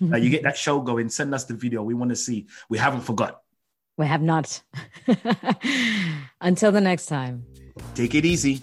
uh, 0.00 0.16
you 0.16 0.30
get 0.30 0.42
that 0.48 0.56
show 0.56 0.80
going, 0.80 1.08
send 1.08 1.34
us 1.34 1.44
the 1.44 1.54
video. 1.54 1.82
We 1.82 1.94
want 1.94 2.10
to 2.10 2.16
see. 2.16 2.46
We 2.68 2.78
haven't 2.78 3.02
forgot. 3.02 3.42
We 3.98 4.06
have 4.06 4.22
not. 4.22 4.62
Until 6.40 6.72
the 6.72 6.80
next 6.80 7.06
time. 7.06 7.44
Take 7.94 8.14
it 8.14 8.24
easy. 8.24 8.62